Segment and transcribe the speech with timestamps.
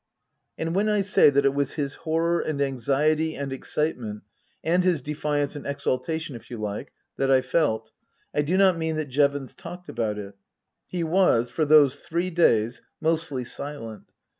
[0.57, 4.23] And when I say that it was his horror and anxiety and excitement
[4.63, 7.91] and his defiance and exaltation, if you like that I felt,
[8.33, 10.33] I do not mean that Jevons talked about it.
[10.87, 14.11] He was, for those three days, mostly silent.